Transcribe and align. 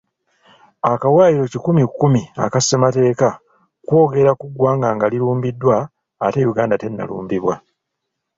Akawaayiro 0.91 1.45
kikumi 1.53 1.83
kumi 1.99 2.21
aka 2.45 2.59
ssemateeka 2.61 3.29
kwogera 3.85 4.31
ku 4.39 4.45
ggwanga 4.51 4.87
nga 4.95 5.07
lirumbiddwa 5.11 5.75
ate 6.25 6.39
Uganda 6.51 6.75
tennalumbibwa. 6.81 7.55